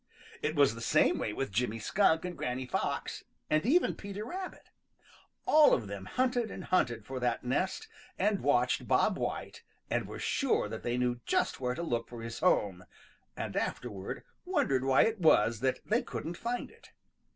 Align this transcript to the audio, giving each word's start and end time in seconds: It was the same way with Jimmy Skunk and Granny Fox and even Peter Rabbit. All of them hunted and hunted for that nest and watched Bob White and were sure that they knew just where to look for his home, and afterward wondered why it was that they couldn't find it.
It 0.41 0.55
was 0.55 0.73
the 0.73 0.81
same 0.81 1.19
way 1.19 1.31
with 1.31 1.51
Jimmy 1.51 1.77
Skunk 1.77 2.25
and 2.25 2.35
Granny 2.35 2.65
Fox 2.65 3.23
and 3.51 3.63
even 3.67 3.93
Peter 3.93 4.25
Rabbit. 4.25 4.71
All 5.45 5.75
of 5.75 5.85
them 5.85 6.05
hunted 6.05 6.49
and 6.49 6.63
hunted 6.63 7.05
for 7.05 7.19
that 7.19 7.43
nest 7.43 7.87
and 8.17 8.41
watched 8.41 8.87
Bob 8.87 9.15
White 9.15 9.61
and 9.91 10.07
were 10.07 10.17
sure 10.17 10.67
that 10.67 10.81
they 10.81 10.97
knew 10.97 11.19
just 11.27 11.59
where 11.59 11.75
to 11.75 11.83
look 11.83 12.07
for 12.07 12.23
his 12.23 12.39
home, 12.39 12.85
and 13.37 13.55
afterward 13.55 14.23
wondered 14.43 14.83
why 14.83 15.03
it 15.03 15.19
was 15.21 15.59
that 15.59 15.81
they 15.85 16.01
couldn't 16.01 16.33
find 16.35 16.71
it. 16.71 16.89